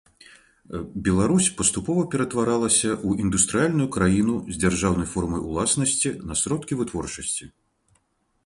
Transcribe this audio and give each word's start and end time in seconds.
Беларусь 1.07 1.49
паступова 1.59 2.05
ператваралася 2.13 2.89
ў 3.07 3.25
індустрыяльную 3.25 3.87
краіну 3.97 4.35
з 4.57 4.59
дзяржаўнай 4.65 5.07
формай 5.13 5.41
уласнасці 5.51 6.09
на 6.31 6.39
сродкі 6.45 6.73
вытворчасці. 6.81 7.45